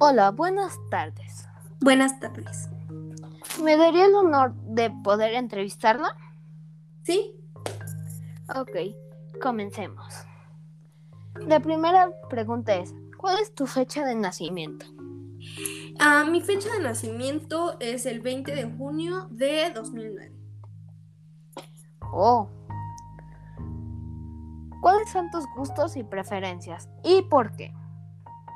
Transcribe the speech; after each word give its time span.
Hola, 0.00 0.30
buenas 0.30 0.78
tardes. 0.90 1.48
Buenas 1.80 2.20
tardes. 2.20 2.68
¿Me 3.64 3.76
daría 3.76 4.06
el 4.06 4.14
honor 4.14 4.54
de 4.54 4.92
poder 5.02 5.34
entrevistarla? 5.34 6.16
¿Sí? 7.02 7.34
Ok, 8.54 8.70
comencemos. 9.42 10.14
La 11.48 11.58
primera 11.58 12.12
pregunta 12.30 12.76
es, 12.76 12.94
¿cuál 13.16 13.40
es 13.40 13.52
tu 13.56 13.66
fecha 13.66 14.04
de 14.04 14.14
nacimiento? 14.14 14.86
Ah, 15.98 16.24
mi 16.30 16.42
fecha 16.42 16.72
de 16.74 16.78
nacimiento 16.78 17.76
es 17.80 18.06
el 18.06 18.20
20 18.20 18.54
de 18.54 18.70
junio 18.70 19.26
de 19.32 19.72
2009. 19.74 20.32
Oh. 22.12 22.48
¿Cuáles 24.80 25.10
son 25.10 25.28
tus 25.32 25.44
gustos 25.56 25.96
y 25.96 26.04
preferencias? 26.04 26.88
¿Y 27.02 27.22
por 27.22 27.56
qué? 27.56 27.74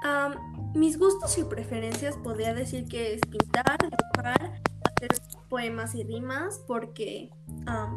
Ah, 0.04 0.30
mis 0.74 0.98
gustos 0.98 1.36
y 1.38 1.44
preferencias 1.44 2.16
podría 2.16 2.54
decir 2.54 2.86
que 2.88 3.14
es 3.14 3.20
pintar, 3.22 3.76
dibujar, 3.80 4.60
hacer 4.84 5.10
poemas 5.48 5.94
y 5.94 6.02
rimas 6.04 6.60
porque 6.66 7.30
ah, 7.66 7.92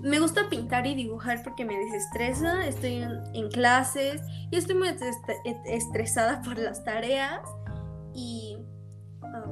me 0.00 0.18
gusta 0.20 0.48
pintar 0.48 0.86
y 0.86 0.94
dibujar 0.94 1.42
porque 1.42 1.64
me 1.64 1.76
desestresa, 1.76 2.66
estoy 2.66 2.94
en, 2.96 3.20
en 3.34 3.48
clases 3.50 4.20
y 4.50 4.56
estoy 4.56 4.76
muy 4.76 4.88
estre- 4.88 5.62
estresada 5.66 6.42
por 6.42 6.58
las 6.58 6.84
tareas 6.84 7.40
y 8.14 8.58
ah, 9.22 9.44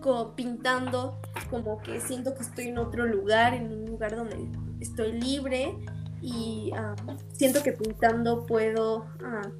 co- 0.00 0.34
pintando 0.34 1.20
como 1.50 1.78
que 1.78 2.00
siento 2.00 2.34
que 2.34 2.42
estoy 2.42 2.68
en 2.68 2.78
otro 2.78 3.06
lugar, 3.06 3.54
en 3.54 3.72
un 3.72 3.86
lugar 3.86 4.16
donde 4.16 4.36
estoy 4.80 5.12
libre 5.12 5.76
y 6.20 6.72
ah, 6.76 6.94
siento 7.32 7.62
que 7.62 7.72
pintando 7.72 8.46
puedo 8.46 9.06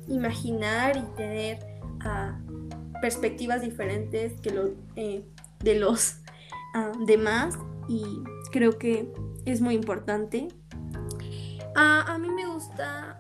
imaginar 0.09 0.97
y 0.97 1.03
tener 1.17 1.59
ah, 2.05 2.39
perspectivas 3.01 3.63
diferentes 3.63 4.41
que 4.41 4.51
lo, 4.51 4.75
eh, 4.97 5.25
de 5.61 5.75
los 5.79 6.21
ah, 6.75 6.93
demás 7.07 7.59
y 7.89 8.05
creo 8.53 8.79
que 8.79 9.13
es 9.45 9.61
muy 9.61 9.75
importante. 9.75 10.49
A 11.81 12.19
mí 12.19 12.29
me 12.29 12.45
gusta 12.45 13.19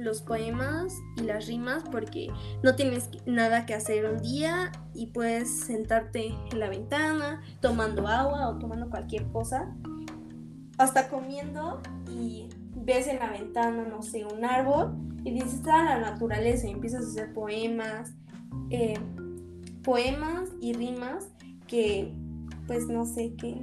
los 0.00 0.22
poemas 0.22 0.94
y 1.16 1.22
las 1.22 1.46
rimas 1.46 1.82
porque 1.90 2.28
no 2.62 2.74
tienes 2.74 3.10
nada 3.26 3.66
que 3.66 3.74
hacer 3.74 4.06
un 4.06 4.20
día 4.20 4.72
y 4.94 5.08
puedes 5.08 5.60
sentarte 5.60 6.34
en 6.50 6.58
la 6.58 6.68
ventana 6.68 7.42
tomando 7.60 8.06
agua 8.08 8.48
o 8.48 8.58
tomando 8.58 8.88
cualquier 8.88 9.26
cosa, 9.28 9.74
hasta 10.78 11.08
comiendo 11.08 11.80
y 12.10 12.48
ves 12.74 13.06
en 13.06 13.18
la 13.18 13.30
ventana, 13.30 13.84
no 13.84 14.02
sé, 14.02 14.24
un 14.24 14.44
árbol 14.44 14.96
y 15.24 15.32
dices, 15.32 15.60
ah, 15.70 15.84
la 15.84 16.00
naturaleza 16.00 16.66
y 16.66 16.72
empiezas 16.72 17.04
a 17.04 17.08
hacer 17.08 17.32
poemas, 17.32 18.12
eh, 18.70 18.98
poemas 19.82 20.48
y 20.60 20.72
rimas 20.72 21.28
que, 21.66 22.14
pues, 22.66 22.86
no 22.86 23.04
sé, 23.04 23.34
que, 23.36 23.60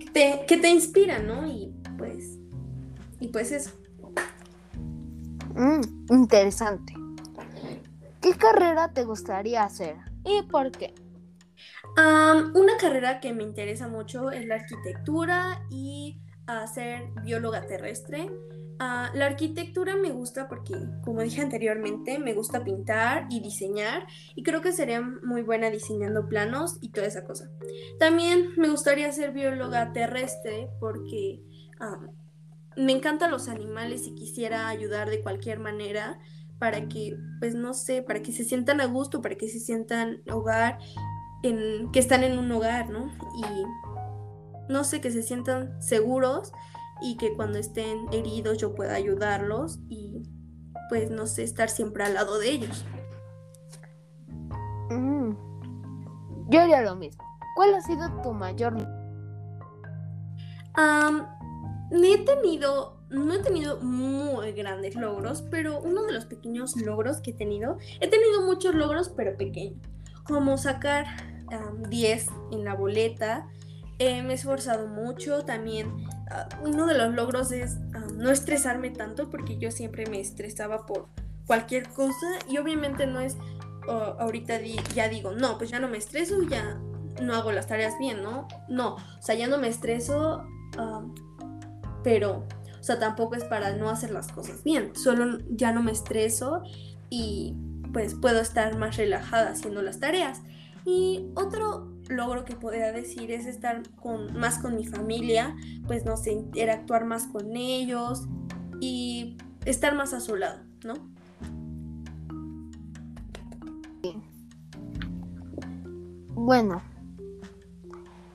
que 0.00 0.10
te, 0.10 0.44
que 0.46 0.56
te 0.56 0.70
inspiran, 0.70 1.26
¿no? 1.26 1.46
Y 1.46 1.72
pues, 1.96 2.38
y 3.20 3.28
pues 3.28 3.52
eso. 3.52 3.70
Mm, 5.54 6.14
interesante. 6.14 6.94
¿Qué 8.20 8.34
carrera 8.34 8.92
te 8.92 9.04
gustaría 9.04 9.64
hacer? 9.64 9.96
¿Y 10.24 10.42
por 10.42 10.70
qué? 10.70 10.94
Una 12.54 12.76
carrera 12.80 13.18
que 13.18 13.32
me 13.32 13.42
interesa 13.42 13.88
mucho 13.88 14.30
es 14.30 14.46
la 14.46 14.56
arquitectura 14.56 15.64
y 15.68 16.20
a 16.48 16.66
ser 16.66 17.10
bióloga 17.22 17.66
terrestre. 17.66 18.30
Ah, 18.80 19.10
la 19.12 19.26
arquitectura 19.26 19.96
me 19.96 20.10
gusta 20.10 20.48
porque, 20.48 20.74
como 21.04 21.20
dije 21.20 21.42
anteriormente, 21.42 22.18
me 22.18 22.32
gusta 22.32 22.64
pintar 22.64 23.26
y 23.28 23.40
diseñar 23.40 24.06
y 24.34 24.42
creo 24.44 24.62
que 24.62 24.72
sería 24.72 25.00
muy 25.00 25.42
buena 25.42 25.68
diseñando 25.68 26.28
planos 26.28 26.78
y 26.80 26.90
toda 26.90 27.06
esa 27.06 27.24
cosa. 27.24 27.50
También 27.98 28.50
me 28.56 28.68
gustaría 28.68 29.12
ser 29.12 29.32
bióloga 29.32 29.92
terrestre 29.92 30.70
porque 30.80 31.42
am, 31.80 32.10
me 32.76 32.92
encantan 32.92 33.30
los 33.30 33.48
animales 33.48 34.06
y 34.06 34.14
quisiera 34.14 34.68
ayudar 34.68 35.10
de 35.10 35.22
cualquier 35.22 35.58
manera 35.58 36.18
para 36.58 36.88
que, 36.88 37.16
pues 37.40 37.54
no 37.54 37.74
sé, 37.74 38.02
para 38.02 38.22
que 38.22 38.32
se 38.32 38.44
sientan 38.44 38.80
a 38.80 38.86
gusto, 38.86 39.20
para 39.20 39.34
que 39.34 39.48
se 39.48 39.60
sientan 39.60 40.22
hogar, 40.30 40.78
en, 41.42 41.90
que 41.92 41.98
están 41.98 42.24
en 42.24 42.38
un 42.38 42.50
hogar, 42.52 42.90
¿no? 42.90 43.12
Y 43.36 43.44
no 44.68 44.84
sé, 44.84 45.00
que 45.00 45.10
se 45.10 45.22
sientan 45.22 45.80
seguros 45.82 46.52
y 47.00 47.16
que 47.16 47.34
cuando 47.34 47.58
estén 47.58 48.06
heridos 48.12 48.58
yo 48.58 48.74
pueda 48.74 48.94
ayudarlos 48.94 49.78
y 49.88 50.22
pues 50.88 51.10
no 51.10 51.26
sé, 51.26 51.44
estar 51.44 51.68
siempre 51.68 52.04
al 52.04 52.14
lado 52.14 52.38
de 52.38 52.50
ellos. 52.50 52.84
Mm, 54.90 55.32
yo 56.48 56.60
haría 56.60 56.80
lo 56.82 56.96
mismo. 56.96 57.22
¿Cuál 57.54 57.74
ha 57.74 57.80
sido 57.80 58.08
tu 58.22 58.32
mayor... 58.32 58.74
Am, 60.74 61.26
he 61.90 62.18
tenido, 62.18 63.00
no 63.10 63.34
he 63.34 63.38
tenido 63.40 63.80
muy 63.80 64.52
grandes 64.52 64.94
logros, 64.94 65.42
pero 65.50 65.80
uno 65.80 66.04
de 66.04 66.12
los 66.12 66.26
pequeños 66.26 66.76
logros 66.76 67.20
que 67.20 67.32
he 67.32 67.34
tenido, 67.34 67.78
he 68.00 68.08
tenido 68.08 68.42
muchos 68.42 68.74
logros, 68.74 69.08
pero 69.08 69.36
pequeños, 69.36 69.78
como 70.24 70.56
sacar 70.56 71.06
am, 71.50 71.82
10 71.82 72.28
en 72.52 72.64
la 72.64 72.74
boleta. 72.74 73.48
Eh, 73.98 74.22
me 74.22 74.32
he 74.32 74.34
esforzado 74.36 74.86
mucho, 74.86 75.44
también 75.44 75.92
ah, 76.30 76.48
uno 76.64 76.86
de 76.86 76.96
los 76.96 77.14
logros 77.14 77.50
es 77.50 77.78
am, 77.94 78.16
no 78.16 78.30
estresarme 78.30 78.90
tanto, 78.90 79.28
porque 79.28 79.58
yo 79.58 79.70
siempre 79.70 80.06
me 80.06 80.20
estresaba 80.20 80.86
por 80.86 81.08
cualquier 81.46 81.88
cosa 81.88 82.26
y 82.48 82.58
obviamente 82.58 83.06
no 83.06 83.20
es, 83.20 83.36
ahorita 83.88 84.60
ya 84.94 85.08
digo, 85.08 85.32
no, 85.32 85.58
pues 85.58 85.70
ya 85.70 85.80
no 85.80 85.88
me 85.88 85.98
estreso, 85.98 86.42
ya 86.42 86.78
no 87.22 87.34
hago 87.34 87.50
las 87.52 87.66
tareas 87.66 87.98
bien, 87.98 88.22
¿no? 88.22 88.46
No, 88.68 88.94
o 88.94 89.22
sea, 89.22 89.34
ya 89.34 89.48
no 89.48 89.58
me 89.58 89.68
estreso, 89.68 90.44
am, 90.76 91.14
pero, 92.04 92.46
o 92.78 92.82
sea, 92.82 93.00
tampoco 93.00 93.34
es 93.34 93.44
para 93.44 93.74
no 93.76 93.90
hacer 93.90 94.10
las 94.10 94.30
cosas 94.30 94.62
bien, 94.62 94.94
solo 94.94 95.38
ya 95.50 95.72
no 95.72 95.82
me 95.82 95.90
estreso 95.90 96.62
y 97.10 97.56
pues 97.92 98.14
puedo 98.14 98.40
estar 98.40 98.76
más 98.76 98.96
relajada 98.96 99.50
haciendo 99.50 99.82
las 99.82 99.98
tareas. 99.98 100.42
Y 100.84 101.26
otro 101.34 101.97
logro 102.08 102.44
que 102.44 102.54
podría 102.54 102.92
decir 102.92 103.30
es 103.30 103.46
estar 103.46 103.82
con, 103.96 104.38
más 104.38 104.58
con 104.58 104.76
mi 104.76 104.86
familia, 104.86 105.54
pues 105.86 106.04
no 106.04 106.16
sé, 106.16 106.32
interactuar 106.32 107.04
más 107.04 107.26
con 107.26 107.56
ellos 107.56 108.26
y 108.80 109.36
estar 109.64 109.94
más 109.94 110.12
a 110.14 110.20
su 110.20 110.36
lado, 110.36 110.60
¿no? 110.84 110.94
Bueno. 116.48 116.80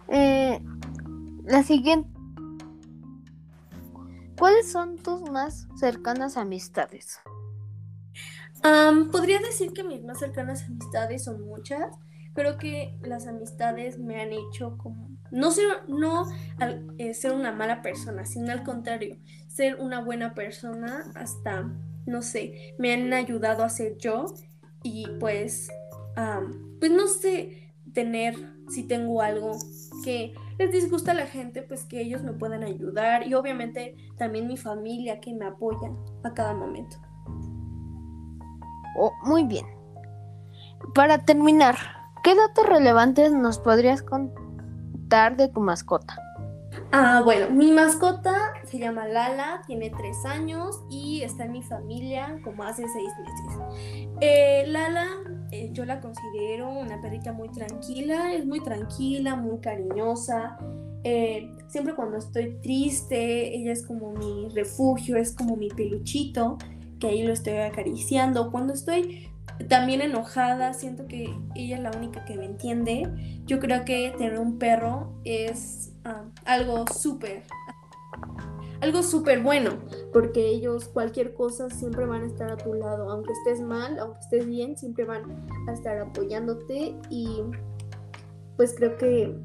Eh, 0.10 0.62
la 1.46 1.64
siguiente... 1.64 2.10
¿Cuáles 4.38 4.72
son 4.72 4.98
tus 4.98 5.22
más 5.32 5.68
cercanas 5.76 6.38
amistades? 6.38 7.20
Am, 8.62 9.10
podría 9.10 9.40
decir 9.40 9.74
que 9.74 9.84
mis 9.84 10.04
más 10.04 10.20
cercanas 10.20 10.64
amistades 10.64 11.24
son 11.24 11.42
muchas. 11.42 11.98
Creo 12.34 12.58
que 12.58 12.98
las 13.02 13.28
amistades 13.28 14.00
me 14.00 14.22
han 14.22 14.32
hecho 14.34 14.78
como 14.78 15.10
no 15.32 15.52
ser, 15.52 15.68
no 15.88 16.28
eh, 16.98 17.14
ser 17.14 17.32
una 17.32 17.52
mala 17.52 17.82
persona, 17.82 18.26
sino 18.26 18.52
al 18.52 18.64
contrario, 18.64 19.18
ser 19.48 19.80
una 19.80 20.00
buena 20.00 20.34
persona 20.34 21.12
hasta, 21.16 21.72
no 22.06 22.22
sé, 22.22 22.74
me 22.78 22.94
han 22.94 23.14
ayudado 23.14 23.64
a 23.64 23.70
ser 23.70 23.98
yo 23.98 24.26
y 24.84 25.08
pues, 25.20 25.70
pues 26.80 26.92
no 26.92 27.08
sé, 27.08 27.74
tener, 27.94 28.36
si 28.70 28.84
tengo 28.84 29.22
algo 29.22 29.58
que 30.04 30.34
les 30.60 30.72
disgusta 30.72 31.12
a 31.12 31.16
la 31.16 31.26
gente, 31.26 31.64
pues 31.64 31.84
que 31.86 32.02
ellos 32.02 32.24
me 32.24 32.34
puedan 32.34 32.64
ayudar 32.64 33.28
y 33.28 33.34
obviamente 33.34 33.96
también 34.18 34.48
mi 34.48 34.58
familia 34.58 35.20
que 35.20 35.34
me 35.34 35.46
apoya 35.46 35.92
a 36.24 36.34
cada 36.34 36.54
momento. 36.54 36.98
Oh, 38.96 39.12
muy 39.24 39.44
bien. 39.44 39.66
Para 40.94 41.18
terminar, 41.18 41.76
¿qué 42.24 42.36
datos 42.36 42.66
relevantes 42.66 43.32
nos 43.34 43.60
podrías 43.60 44.02
contar 44.02 45.38
de 45.38 45.50
tu 45.50 45.60
mascota? 45.60 46.18
Ah, 46.92 47.22
bueno, 47.24 47.50
mi 47.50 47.72
mascota 47.72 48.54
se 48.66 48.80
llama 48.80 49.08
Lala, 49.08 49.62
tiene 49.68 49.90
tres 49.90 50.26
años 50.26 50.82
y 50.90 51.22
está 51.22 51.46
en 51.46 51.52
mi 51.52 51.62
familia 51.62 52.40
como 52.44 52.64
hace 52.64 52.84
seis 52.88 53.10
meses. 53.20 54.18
Eh, 54.22 54.66
Lala, 54.68 55.08
eh, 55.52 55.70
yo 55.74 55.86
la 55.86 56.00
considero 56.02 56.70
una 56.70 57.02
perrita 57.02 57.34
muy 57.34 57.50
tranquila, 57.50 58.34
es 58.34 58.46
muy 58.46 58.60
tranquila, 58.62 59.36
muy 59.36 59.60
cariñosa. 59.60 60.58
Eh, 61.04 61.52
siempre 61.68 61.96
cuando 61.96 62.18
estoy 62.18 62.60
triste, 62.62 63.56
ella 63.56 63.72
es 63.72 63.86
como 63.86 64.12
mi 64.14 64.50
refugio, 64.50 65.18
es 65.18 65.36
como 65.36 65.56
mi 65.56 65.70
peluchito, 65.70 66.58
que 67.00 67.08
ahí 67.08 67.24
lo 67.24 67.34
estoy 67.34 67.58
acariciando. 67.58 68.52
Cuando 68.52 68.74
estoy 68.74 69.33
también 69.70 70.02
enojada, 70.02 70.74
siento 70.74 71.08
que 71.08 71.34
ella 71.56 71.78
es 71.78 71.82
la 71.82 71.92
única 71.92 72.26
que 72.26 72.38
me 72.38 72.46
entiende. 72.46 73.42
Yo 73.46 73.60
creo 73.60 73.86
que 73.86 74.14
tener 74.18 74.40
un 74.40 74.58
perro 74.58 75.14
es 75.24 75.94
ah, 76.06 76.26
algo 76.46 76.86
súper, 76.88 77.44
algo 78.82 79.04
súper 79.04 79.42
bueno, 79.42 79.80
porque 80.12 80.48
ellos 80.48 80.86
cualquier 80.86 81.34
cosa 81.34 81.70
siempre 81.70 82.06
van 82.06 82.24
a 82.24 82.26
estar 82.26 82.52
a 82.52 82.58
tu 82.58 82.74
lado, 82.74 83.10
aunque 83.10 83.34
estés 83.34 83.62
mal, 83.62 83.98
aunque 84.00 84.20
estés 84.20 84.46
bien, 84.46 84.78
siempre 84.78 85.06
van 85.06 85.24
a 85.68 85.74
estar 85.74 85.98
apoyándote 86.00 86.96
y 87.10 87.42
pues 88.58 88.76
creo 88.76 88.98
que 88.98 89.36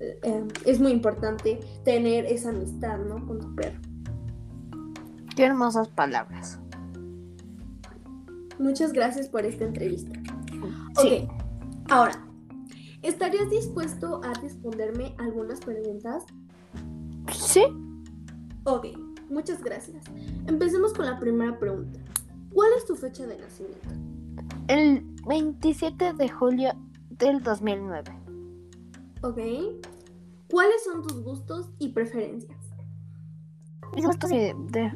eh, 0.00 0.48
es 0.66 0.80
muy 0.80 0.92
importante 0.92 1.60
tener 1.84 2.26
esa 2.26 2.50
amistad, 2.50 2.98
¿no? 2.98 3.24
Con 3.26 3.40
tu 3.40 3.54
perro. 3.54 3.78
Qué 5.36 5.44
hermosas 5.44 5.88
palabras. 5.88 6.58
Muchas 8.58 8.92
gracias 8.92 9.28
por 9.28 9.44
esta 9.44 9.64
entrevista. 9.64 10.12
Sí. 11.00 11.26
Ok, 11.26 11.90
ahora, 11.90 12.26
¿estarías 13.02 13.50
dispuesto 13.50 14.20
a 14.22 14.32
responderme 14.34 15.14
algunas 15.18 15.60
preguntas? 15.60 16.24
Sí. 17.32 17.64
Ok, 18.64 18.86
muchas 19.28 19.62
gracias. 19.62 20.04
Empecemos 20.46 20.92
con 20.92 21.06
la 21.06 21.18
primera 21.18 21.58
pregunta. 21.58 22.00
¿Cuál 22.52 22.70
es 22.78 22.86
tu 22.86 22.94
fecha 22.94 23.26
de 23.26 23.38
nacimiento? 23.38 23.88
El 24.68 25.04
27 25.26 26.12
de 26.12 26.28
julio 26.28 26.72
del 27.10 27.42
2009. 27.42 28.12
Ok. 29.22 29.38
¿Cuáles 30.50 30.84
son 30.84 31.02
tus 31.02 31.22
gustos 31.22 31.70
y 31.78 31.88
preferencias? 31.88 32.58
Mis 33.94 34.06
gustos 34.06 34.30
y 34.30 34.36
de 34.36 34.92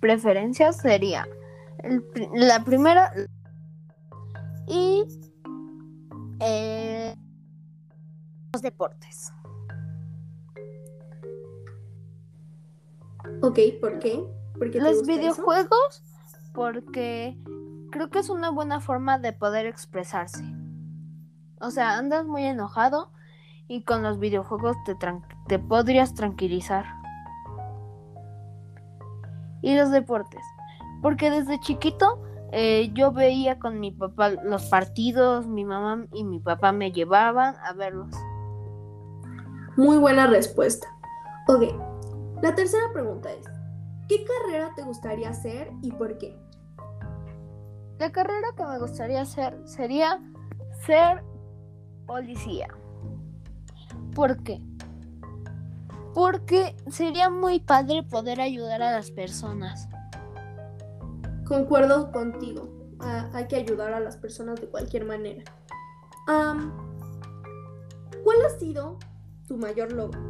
preferencias 0.00 0.78
sería 0.78 1.26
el 1.78 2.04
la 2.34 2.64
primera 2.64 3.12
y 4.66 5.04
eh, 6.40 7.14
los 8.52 8.62
deportes. 8.62 9.32
Ok, 13.42 13.58
¿por 13.80 13.98
qué? 13.98 14.24
¿Por 14.58 14.70
qué 14.70 14.78
te 14.78 14.84
Los 14.84 15.02
eso? 15.02 15.06
videojuegos 15.06 16.02
porque 16.52 17.36
creo 17.90 18.10
que 18.10 18.18
es 18.18 18.30
una 18.30 18.50
buena 18.50 18.80
forma 18.80 19.18
de 19.18 19.32
poder 19.32 19.66
expresarse. 19.66 20.42
O 21.60 21.70
sea, 21.70 21.98
andas 21.98 22.24
muy 22.26 22.44
enojado 22.44 23.12
y 23.68 23.82
con 23.82 24.02
los 24.02 24.18
videojuegos 24.18 24.76
te, 24.84 24.96
te 25.48 25.58
podrías 25.58 26.14
tranquilizar. 26.14 26.86
Y 29.62 29.74
los 29.74 29.90
deportes, 29.90 30.42
porque 31.02 31.30
desde 31.30 31.60
chiquito 31.60 32.22
eh, 32.52 32.90
yo 32.94 33.12
veía 33.12 33.58
con 33.58 33.80
mi 33.80 33.90
papá 33.90 34.30
los 34.30 34.66
partidos, 34.66 35.46
mi 35.46 35.64
mamá 35.64 36.06
y 36.12 36.24
mi 36.24 36.40
papá 36.40 36.72
me 36.72 36.92
llevaban 36.92 37.54
a 37.62 37.72
verlos. 37.72 38.14
Muy 39.76 39.98
buena 39.98 40.26
respuesta. 40.26 40.86
Ok, 41.48 41.62
la 42.42 42.54
tercera 42.54 42.84
pregunta 42.92 43.30
es, 43.30 43.46
¿qué 44.08 44.24
carrera 44.24 44.72
te 44.74 44.82
gustaría 44.82 45.30
hacer 45.30 45.70
y 45.82 45.92
por 45.92 46.16
qué? 46.18 46.36
La 47.98 48.12
carrera 48.12 48.48
que 48.56 48.64
me 48.64 48.78
gustaría 48.78 49.22
hacer 49.22 49.58
sería 49.64 50.20
ser 50.84 51.22
policía. 52.06 52.68
¿Por 54.14 54.42
qué? 54.42 54.60
Porque 56.14 56.74
sería 56.90 57.28
muy 57.28 57.60
padre 57.60 58.02
poder 58.02 58.40
ayudar 58.40 58.82
a 58.82 58.92
las 58.92 59.10
personas. 59.10 59.88
Concuerdo 61.46 62.10
contigo. 62.10 62.68
Hay 63.32 63.46
que 63.46 63.56
ayudar 63.56 63.92
a 63.92 64.00
las 64.00 64.16
personas 64.16 64.60
de 64.60 64.68
cualquier 64.68 65.04
manera. 65.04 65.44
¿Cuál 66.26 66.72
ha 68.44 68.50
sido 68.58 68.98
tu 69.46 69.56
mayor 69.56 69.92
logro? 69.92 70.20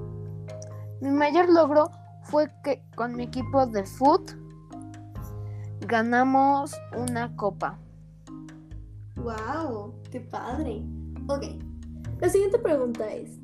Mi 1.01 1.11
mayor 1.11 1.49
logro 1.49 1.91
fue 2.25 2.51
que 2.63 2.83
con 2.97 3.17
mi 3.17 3.25
equipo 3.25 3.67
de 3.67 3.85
foot 3.85 4.33
ganamos 5.81 6.75
una 6.97 7.35
copa. 7.37 7.79
¡Wow! 9.17 9.95
¡Qué 10.11 10.21
padre! 10.21 10.85
Ok, 11.29 11.45
la 12.21 12.29
siguiente 12.29 12.59
pregunta 12.59 13.13
es, 13.13 13.39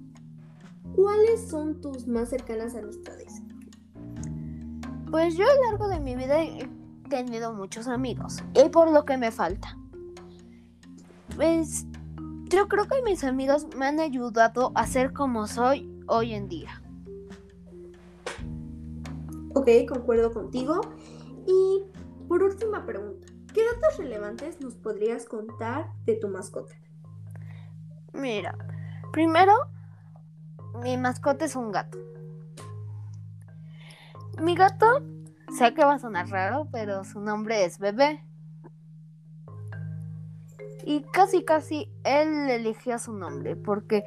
¿cuáles 0.94 1.48
son 1.48 1.80
tus 1.80 2.06
más 2.06 2.28
cercanas 2.28 2.74
amistades? 2.74 3.42
Pues 5.10 5.36
yo 5.36 5.44
a 5.44 5.54
lo 5.54 5.70
largo 5.70 5.88
de 5.88 6.00
mi 6.00 6.16
vida 6.16 6.42
he 6.42 6.68
tenido 7.12 7.52
muchos 7.52 7.88
amigos 7.88 8.42
y 8.54 8.70
por 8.70 8.90
lo 8.90 9.04
que 9.04 9.18
me 9.18 9.30
falta. 9.30 9.76
Pues 11.36 11.84
yo 12.44 12.68
creo 12.68 12.88
que 12.88 13.02
mis 13.02 13.22
amigos 13.22 13.66
me 13.76 13.84
han 13.84 14.00
ayudado 14.00 14.72
a 14.74 14.86
ser 14.86 15.12
como 15.12 15.46
soy 15.46 16.02
hoy 16.06 16.32
en 16.32 16.48
día. 16.48 16.82
Ok, 19.54 19.68
concuerdo 19.86 20.32
contigo. 20.32 20.80
Y 21.46 21.82
por 22.28 22.42
última 22.42 22.86
pregunta, 22.86 23.26
¿qué 23.52 23.60
datos 23.74 23.98
relevantes 23.98 24.62
nos 24.62 24.74
podrías 24.74 25.26
contar 25.26 25.90
de 26.06 26.16
tu 26.16 26.28
mascota? 26.28 26.74
Mira, 28.14 28.56
primero, 29.12 29.52
mi 30.82 30.96
mascota 30.96 31.44
es 31.44 31.56
un 31.56 31.72
gato. 31.72 31.98
Mi 34.40 34.54
gato, 34.54 35.02
sé 35.56 35.74
que 35.74 35.84
va 35.84 35.94
a 35.94 35.98
sonar 35.98 36.28
raro, 36.28 36.68
pero 36.72 37.04
su 37.04 37.20
nombre 37.20 37.64
es 37.64 37.78
Bebé. 37.78 38.22
Y 40.84 41.02
casi, 41.12 41.44
casi 41.44 41.88
él 42.04 42.50
eligió 42.50 42.98
su 42.98 43.12
nombre, 43.12 43.54
porque 43.56 44.04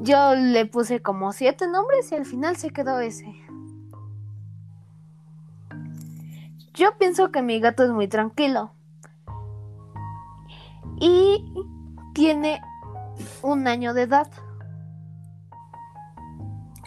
yo 0.00 0.34
le 0.34 0.66
puse 0.66 1.02
como 1.02 1.32
siete 1.32 1.68
nombres 1.68 2.10
y 2.12 2.14
al 2.14 2.24
final 2.24 2.56
se 2.56 2.70
quedó 2.70 3.00
ese. 3.00 3.34
Yo 6.74 6.96
pienso 6.98 7.30
que 7.32 7.42
mi 7.42 7.60
gato 7.60 7.84
es 7.84 7.90
muy 7.90 8.08
tranquilo. 8.08 8.72
Y 11.00 11.44
tiene 12.14 12.60
un 13.42 13.66
año 13.66 13.94
de 13.94 14.02
edad. 14.02 14.30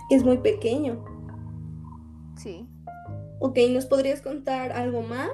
Es 0.10 0.24
muy 0.24 0.38
pequeño. 0.38 1.04
Sí. 2.36 2.68
Ok, 3.42 3.58
¿nos 3.70 3.86
podrías 3.86 4.22
contar 4.22 4.74
algo 4.74 5.02
más 5.02 5.30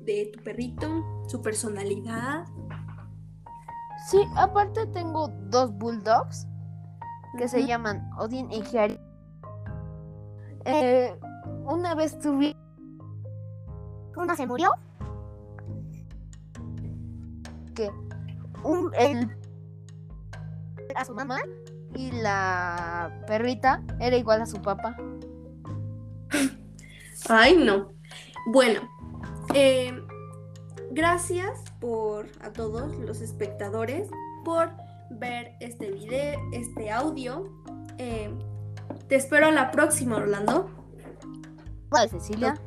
de 0.00 0.30
tu 0.34 0.42
perrito, 0.42 1.24
su 1.28 1.40
personalidad? 1.40 2.46
Sí, 4.08 4.18
aparte 4.36 4.86
tengo 4.86 5.28
dos 5.28 5.72
bulldogs 5.72 6.48
que 7.38 7.46
se 7.48 7.64
llaman 7.64 8.10
Odin 8.18 8.50
y 8.50 8.62
Hiari. 8.62 8.98
Eh, 10.64 11.16
una 11.64 11.94
vez 11.94 12.18
tuve. 12.18 12.56
Uno 14.16 14.34
se 14.34 14.46
murió. 14.46 14.70
Que 17.74 17.88
un, 18.64 18.92
el, 18.94 19.30
a 20.96 21.04
su 21.04 21.14
mamá 21.14 21.38
y 21.94 22.10
la 22.10 23.24
perrita 23.26 23.82
era 24.00 24.16
igual 24.16 24.42
a 24.42 24.46
su 24.46 24.60
papá. 24.60 24.96
Ay, 27.28 27.56
no. 27.56 27.92
Bueno, 28.46 28.88
eh, 29.54 29.92
gracias 30.90 31.64
por 31.80 32.28
a 32.40 32.52
todos 32.52 32.94
los 32.98 33.20
espectadores 33.20 34.08
por 34.44 34.70
ver 35.10 35.52
este 35.60 35.90
video, 35.90 36.38
este 36.52 36.90
audio. 36.90 37.50
Eh, 37.98 38.30
te 39.08 39.16
espero 39.16 39.46
a 39.46 39.50
la 39.50 39.70
próxima, 39.70 40.16
Orlando. 40.16 40.70
Vale, 41.90 42.08
Cecilia. 42.08 42.58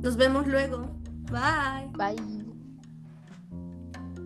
Nos 0.00 0.16
vemos 0.16 0.46
luego. 0.46 0.86
Bye. 1.30 1.90
Bye. 1.96 2.42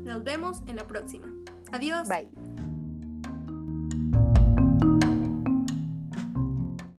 Nos 0.04 0.22
vemos 0.22 0.62
en 0.66 0.76
la 0.76 0.86
próxima. 0.86 1.26
Adiós. 1.72 2.08
Bye. 2.08 2.45